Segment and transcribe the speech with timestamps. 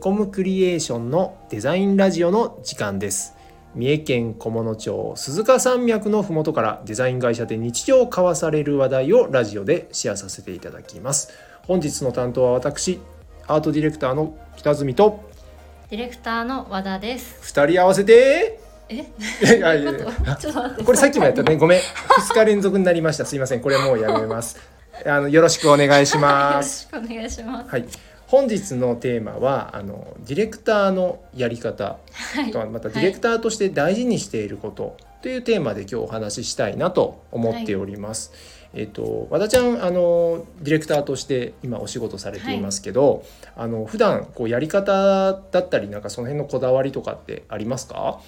[0.00, 3.34] コムクリエーションのデザインラジオの時間です
[3.74, 11.30] 三重県菰野町鈴鹿山脈のふもとからデザイン会社で日常交わされる話題をラジオでシェアさせていただきます。
[11.66, 13.00] 本日の担当は私
[13.46, 15.28] アートディレクターの北住と。
[15.90, 16.44] ディレクター。
[16.44, 17.38] の和田です。
[17.42, 18.60] 二人合わせて？
[18.88, 19.92] え、いやいや
[20.84, 21.56] これさっきもやったね。
[21.56, 21.80] ごめん。
[21.80, 23.26] 2日連続になりました。
[23.26, 23.60] すいません。
[23.60, 24.58] これもうやめます。
[25.04, 27.70] あのよろしくお願いし よろますしくお願いします。
[27.70, 27.84] はい
[28.28, 38.32] 本日のテーマはあのディレクターのやり方はいとまたディレクターとして大事にしていることというテーマで今日お話ししたいなと思っております。
[38.74, 43.24] えっ、と和田ちゃんあのディレクターとして今お仕事されていますけど、
[43.56, 48.20] あの普段こうやり方だったりなんかその辺のこだわりとかってありますか？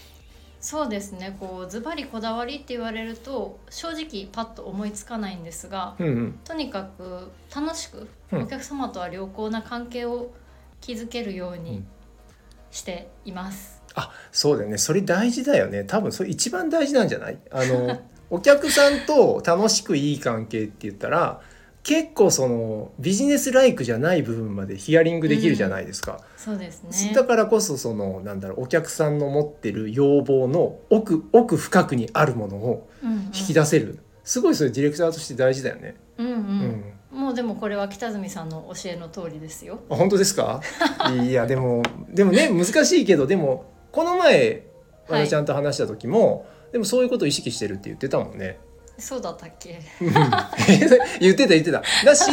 [0.60, 1.37] そうですね。
[1.41, 6.38] こうズバリこだわりって言われると正直パッと思いつかないんですが、うんうん。
[6.45, 8.42] とにかく楽しくうん。
[8.42, 10.30] お客様とは良好な関係を
[10.82, 11.87] 築けるようにうん。
[12.71, 13.82] しています。
[13.95, 14.79] あそうだよね。
[14.79, 15.82] それ大事だよね。
[15.84, 17.38] 多分それ一番大事なんじゃない？
[17.51, 21.40] あの お客さんと楽しくいい関係って言ったら
[21.82, 26.20] 結構そのビジネスライクじゃない部分までヒアリングできるじゃないですか。
[26.37, 27.12] そうですね。
[27.14, 35.96] だからこそそのなんだろうお客さんの持ってる要望の奥奥深くにあるものをうんうん引き出せる、すごいそれディレクターとして大事だよね。
[36.18, 36.84] うんううんん。
[37.10, 39.80] もうでもこれは北住さんの教えの通りですよ。
[39.88, 40.60] あ本当ですか？
[41.24, 44.66] いやでもでもね難しいけどでもこの前
[45.09, 48.59] 和田ちゃんと話した時も、でもそういうことを意識してるって言ってたもんね。
[49.01, 49.80] そうだったっけ？
[50.01, 50.12] うん
[51.20, 51.82] 言ってた言ってた。
[52.04, 52.30] だし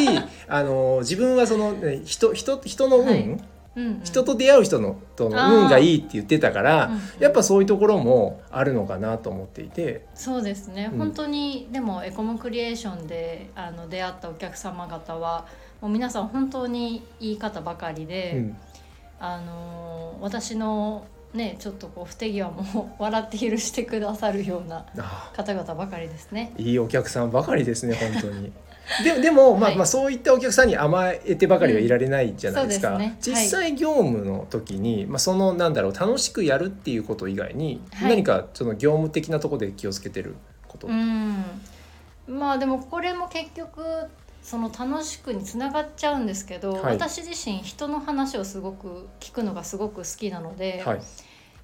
[0.48, 3.42] あの自分はそのね人人人の運、はいうん
[3.76, 4.02] うん。
[4.04, 10.06] 人と出会う人のとの運がいいって言ってたから、うんうんやっぱそういうところもあるのかなと思っていて。
[10.16, 15.45] そうですね、うん本当にでもエコムクリエーションであの出会ったお客様方は
[15.82, 18.58] もう皆さん本当にいい方ばかりで、うん
[19.20, 26.54] あの私のねちょっとこう不手際も 笑って許してくださるようなあ方々ばかりですね。
[26.58, 28.52] いいお客さんばかりですね 本当に。
[29.04, 29.77] ででも、まあはい。
[29.77, 33.17] まあそういったお客さんに甘えてばかりはいられないじゃないですか、うんすね。
[33.21, 38.10] 実際業務の時に、まあ、そのなんだろう楽しくやるっていうこと以外に、はい。
[38.10, 40.36] 何かその業務的なところで気をつけてる
[40.67, 41.43] こと、うん。
[42.27, 43.82] まあでもこれも結局
[44.48, 46.94] その楽しくにつながっちゃうんですけど、はい。
[46.94, 51.02] 私自身人の話をすごく聞くのがすごく好きなので、はい。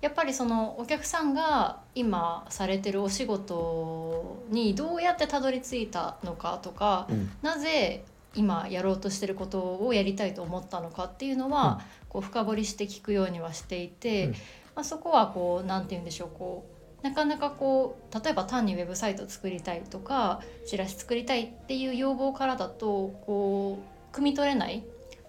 [0.02, 7.32] やっぱりそのお客さんが今されてるお仕事にどうやってたどり着いたのかとかうん。
[7.42, 8.04] なぜ
[8.36, 11.80] 今やろうとしてることをやりたいと思ったのかっていうのは、
[12.10, 14.32] こう深掘りして聞くようにはしていて、うん。
[14.32, 14.38] ま
[14.82, 16.73] あ、そこはこうなんて言うんでしょうこう
[17.04, 23.80] なかなかこう例えば単にウェブサイト作りたいとかチラシ作りたいっていう要望からだとこ
[24.12, 24.84] う汲み取れない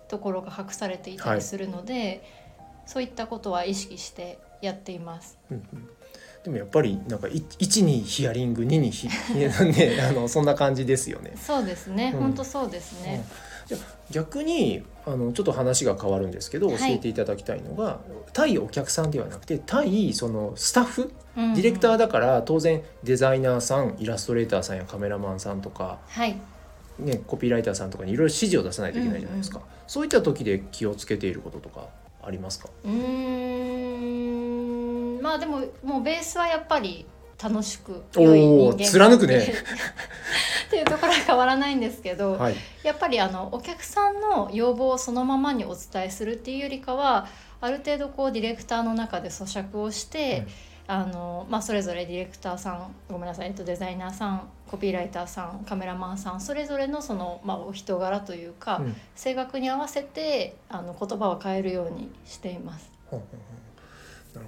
[0.08, 2.22] ところが隠されていたりするので、
[2.86, 5.38] そういったことは意識してやっています。
[5.50, 5.88] うんうん
[6.44, 9.50] でもやっぱりなんか1にヒアリング2にヒ ね
[10.02, 11.32] あのそんな感じですよね。
[11.36, 13.24] そうですね、うん本当そうですね。
[13.66, 13.80] じゃあ
[14.10, 16.78] 逆にあのちょっと話が変わるんですけどはい。
[16.78, 18.00] 教えていただきたいのが、
[18.32, 21.54] 対お客さんではなくて対そのスタッフうんうん。
[21.54, 26.36] ディレクターだから当然デザイナーさんイラストレーターさんやカメラマンさんとか、はい。
[26.98, 31.88] ね、コピーライターさんとかにいろいろ指示を出さないといけないじゃないですか、そういった時で気をつけていることとか
[32.22, 32.68] ありますか？
[32.84, 32.90] うー
[35.18, 35.20] ん。
[35.20, 37.04] まあでももうベースはやっぱり
[37.42, 39.38] 楽しく良い人間貫くね。
[40.66, 47.28] っていうところは変わらないんですけど、はい、やっぱりあのお客さんの要望をそのままにお伝えするっていうよりかは
[47.60, 50.46] ある程度こうディレクターの中で咀嚼をして、
[50.86, 58.96] あのまあ、それぞれディレクターさんごめんなさい、えっと、デザイナーさんコピーライターさんカメラマンさんそれぞれのその、まあ、お人柄というか、うん。
[59.14, 62.90] 性格に合わせてあの言葉を変えるようにしています。
[63.06, 63.22] ほん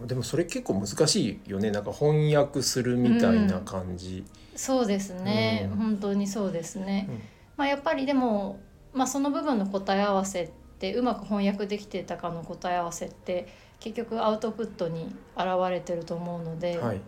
[0.06, 1.70] でもそれ結構難しいよね。
[1.70, 4.24] なんか翻訳するみたいな感じ、
[4.54, 5.78] そうですね、うん。
[5.78, 7.20] 本当にそうですね、うん。
[7.56, 8.60] まあ、やっぱりでも、
[8.92, 13.48] まあ、その部分の答え合わせってうまく翻訳できてたかの答え合わせって
[13.80, 17.00] 結局アウトプットに現れてると思うので、はい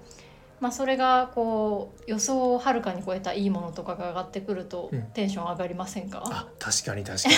[0.60, 5.02] まあ、それがこう予想をはるかに超えたいいものとかが上がってくるとうん。
[5.14, 7.34] テンション上がりませんか、あ確かに確かに。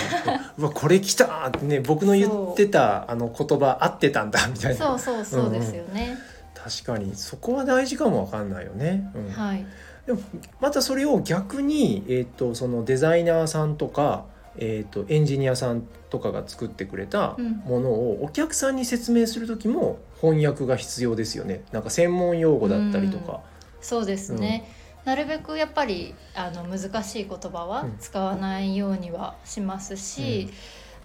[0.58, 4.78] うわこれ来たってね僕の言ってたあの言葉合ってたんだみたいな。
[4.78, 6.18] そうそうそうですよね、
[6.54, 7.14] 確かに。
[7.14, 9.30] そこは大事かもわかんないよね、うん。
[9.30, 9.66] はい。
[10.06, 10.20] でも
[10.60, 14.24] またそれを逆に、えー、とそのデザイナーさんとか、
[14.56, 17.52] えー、とエンジニアさんとかが作ってくれたうん。
[17.64, 21.62] ものをお客さんに説明する時も翻訳が必要ですよね。
[21.72, 23.40] なんか専門用語だったりとか。
[23.80, 24.70] そうですね、
[25.06, 27.96] なるべくやっぱりあの難しい言葉はうん。
[27.98, 30.50] 使わないようにはしますし、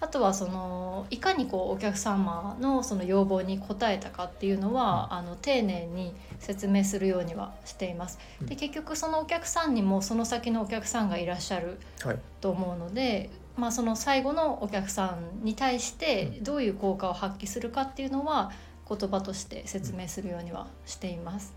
[0.00, 8.18] あとはそのいかにこうお客様のその要望に応えたかっていうのは、あの丁寧に説明するようにはしています。
[8.42, 12.18] で結局そのお客さんにもその先のお客さんがいらっしゃるはい。
[12.40, 18.52] と思うので、まあ、その最後のお客さんに対してどういう効果を発揮するかっていうのは
[18.88, 21.54] 言葉として説明するようにはしています。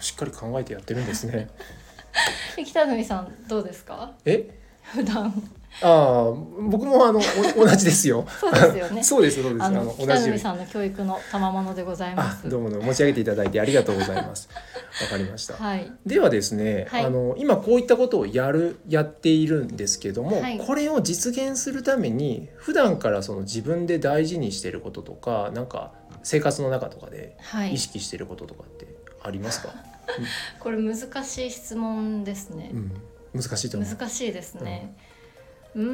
[0.00, 1.48] しっかり考えてやってるんですね。
[2.56, 4.12] で北住さんどうですか？
[4.24, 4.58] え？
[4.92, 5.32] 普段。
[5.80, 7.22] ああ僕もあのお
[7.64, 8.26] 同じですよ。
[8.40, 9.02] そうですよね。
[9.02, 9.62] そうですそうです。
[9.62, 12.48] あの同北住さんの教育の賜物でございまあす。
[12.48, 14.48] どうもどうも持ち上げていただいてありがとうございます。
[15.02, 15.54] わかりました。
[15.54, 17.04] はい、ではですね、はい。
[17.04, 20.58] あの今こういったことをやるやっているんですけども、はい。
[20.58, 25.92] これを実現するために普段からその自分で大事にしていることとかなんか
[26.24, 27.74] 生活の中とかではい。
[27.74, 28.88] 意、識していることとかって
[29.22, 29.72] ありますか、
[30.58, 32.70] これ難しい質問ですね。
[32.72, 32.92] うん、
[33.40, 33.90] 難しいと思う。
[33.90, 34.94] 難しいですね。
[35.74, 35.84] うー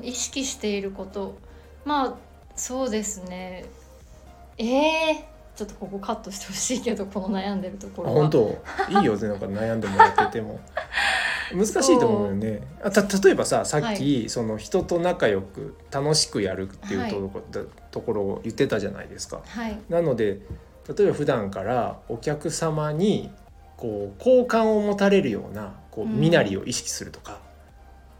[0.00, 1.36] ん意識していること。
[1.84, 2.14] まあ
[2.56, 3.64] そうですね。
[4.58, 5.24] えー、
[5.56, 8.26] ちょっとここカットしてほしいけどこの悩んでるところは。
[8.26, 8.62] あ本当？
[9.00, 10.60] いいよなんか悩んでもらってても。
[11.52, 12.62] 難しいと思うよね。
[12.82, 17.42] あた例えばささっき、その人と仲良く楽しくやるっていうとこ,、
[17.90, 19.42] ところを言ってたじゃないですか。
[19.44, 19.78] はい。
[19.88, 20.40] なので
[20.96, 23.30] 例えば普段からお客様に
[23.76, 26.20] こう好感を持たれるようなこううん。
[26.20, 27.40] 身なりを意識するとか、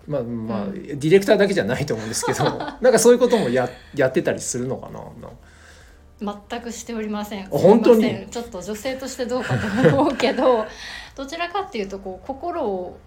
[0.06, 0.72] まあまあ、うん。
[0.74, 2.44] ディレクターだけじゃないと思うんですけど
[2.80, 7.46] なんかそういうこともややってたりするのかなな全くしておりません。
[7.48, 8.26] 本当に？
[8.30, 10.64] ちょっと女性としてどうかと思うけど
[11.16, 12.98] どちらかっていうとこう心を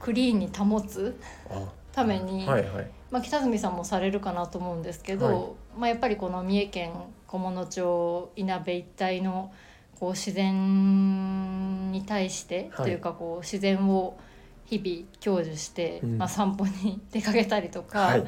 [0.00, 1.18] クリーンに保つ
[1.50, 2.90] あために、はいはい。
[3.10, 5.44] まあ、北住さんもされるかなと思うんですけど、はい。
[5.80, 6.92] まあ、やっぱりこの三重県
[7.26, 9.52] 菰野町いなべ一帯の
[10.00, 12.86] こう自然に対して、はい。
[12.86, 14.18] というかこう自然を
[14.64, 16.18] 日々享受して、うん。
[16.18, 18.24] まあ、散歩に出かけたりとか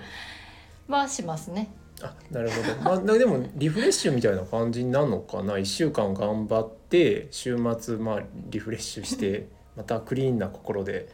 [0.87, 1.75] はしますね。
[2.03, 11.09] あなるほど、まあ、だでもリフレッシュみたいな感じになるのかな？1週間頑張って週末まあリフレッシュして またクリーンな心で。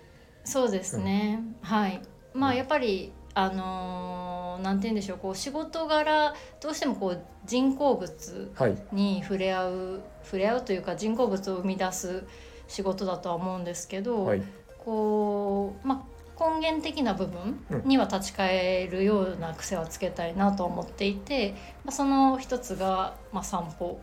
[0.44, 2.00] そうですね、はい。
[2.32, 2.56] まあうん。
[2.56, 4.27] やっぱりあのー
[4.58, 8.76] なんて言うんでしょうこう仕事柄どうしてもこう人工物はい。
[8.92, 12.24] に触れ合う触れ合うというか人工物を生み出す
[12.66, 14.42] 仕事だとは思うんですけど、はい。
[14.84, 16.06] こう、ま
[16.38, 17.82] あ、根源的な部分うん。
[17.88, 21.54] には立ち返るような癖はつけたいなと思っていて、
[21.84, 24.00] まあ、その一つが、まあ、散歩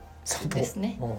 [0.49, 0.97] ですね。
[1.01, 1.13] うん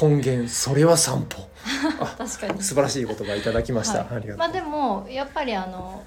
[0.00, 1.48] 根源それは散歩。
[2.16, 2.62] 確かに。
[2.62, 4.30] 素晴らしい言葉いただきました、はい。
[4.30, 6.02] あまあ、でもやっぱりあの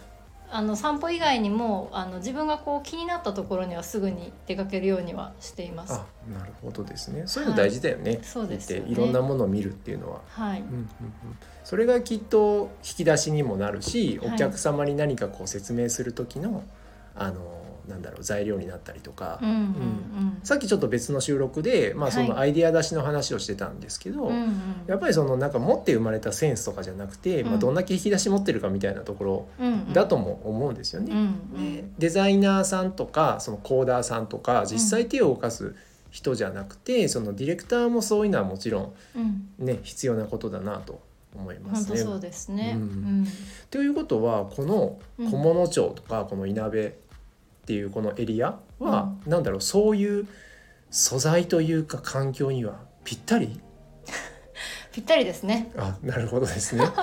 [0.55, 5.93] あの散歩以外にもあの自分がこう気になったところにはすぐに出かけるようにはしています。
[5.93, 7.23] あなるほどですね。
[7.25, 8.71] そういうの大事だよね、そうです。
[8.71, 10.61] よねいろんなものを見るっていうのは、はい。
[10.61, 10.87] うんうんうん、
[11.63, 14.35] それがきっと引き出しにもなるしはい。
[14.35, 16.63] お客様に何かこう説明する時の、
[17.15, 24.43] あのなんだろう材料になったりとか、うんうんさっきちょっと別の収録で、まあ、そのはアイデア出しの話をしてたんですけど、うんうん。
[24.43, 24.53] うん
[24.87, 29.93] やっぱりそのなんか持って生まれたセンスとかじゃなくて、まあ、うんどんだけ引き出し持ってるかみたいなところうんうん。
[29.93, 31.13] だとも思うんですよね。
[31.13, 31.75] うんうん。
[31.75, 35.75] でデザイナーさんとかそのコーダーさんとか実際手を動かす
[36.11, 39.65] 人じゃなくて、そのディレクターもそういうのはもちろんうん。
[39.65, 41.01] ね必要なことだなと
[41.35, 41.97] 思いますね。
[41.97, 42.73] そうですね。
[42.75, 42.83] ううん。
[43.23, 43.27] ん
[43.71, 46.95] ということはこのうん菰野町とかこのいなべ
[47.63, 50.27] っていうこのエリアは、なんだろうそういう
[50.91, 53.59] 素材というか環境にはぴったり？
[54.91, 55.71] ぴったりですね。
[55.77, 56.85] あなるほどですね。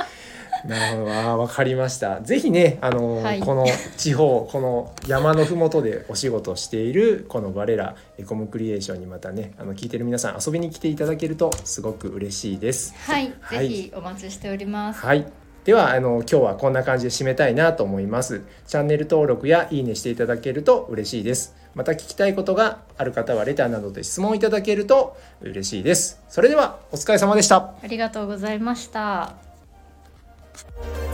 [0.66, 2.20] なるほどあーわかりました。
[2.20, 3.64] ぜひねあのーはいこの
[3.96, 12.94] 地方この山のふもとでお仕事しているこの我らエコムクリエーションにまたねあの聞いてる皆さん遊びに来ていただけるとすごく嬉しいです。
[13.06, 15.00] はい、はいぜひお待ちしております。
[15.00, 15.24] はい。
[15.64, 18.42] ではあの今日はこんな感じで締めたいなと思います。
[18.66, 21.54] チャンネル登録やいいねしていただけると嬉しいです。
[21.74, 26.22] また聞きたいことがある方はレターなどで質問いただけると嬉しいです。
[26.28, 27.74] それではお疲れ様でした。
[27.82, 29.34] ありがとうございました。「